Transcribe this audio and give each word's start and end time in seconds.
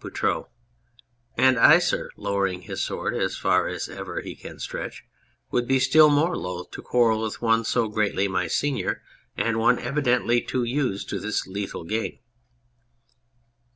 BOUTROUX. 0.00 0.48
And 1.36 1.60
I, 1.60 1.78
sir 1.78 2.10
(lowering 2.16 2.62
his 2.62 2.82
sword 2.82 3.14
as 3.14 3.36
far 3.36 3.68
as 3.68 3.88
ever 3.88 4.20
he 4.20 4.34
can 4.34 4.58
stretch}, 4.58 5.04
would 5.52 5.68
be 5.68 5.78
still 5.78 6.10
more 6.10 6.36
loath 6.36 6.72
to 6.72 6.82
quarrel 6.82 7.22
with 7.22 7.40
one 7.40 7.62
so 7.62 7.86
greatly 7.86 8.26
my 8.26 8.48
senior 8.48 9.04
and 9.36 9.60
one 9.60 9.78
evidently 9.78 10.40
too 10.40 10.64
used 10.64 11.08
to 11.10 11.20
this 11.20 11.46
lethal 11.46 11.84
game. 11.84 12.18